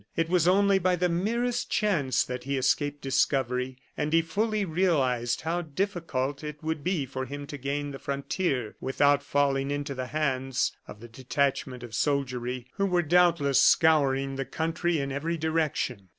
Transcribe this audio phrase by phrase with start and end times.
[0.15, 5.41] It was only by the merest chance that he escaped discovery; and he fully realized
[5.41, 10.07] how difficult it would be for him to gain the frontier without falling into the
[10.07, 16.09] hands of the detachment of soldiery, who were doubtless scouring the country in every direction.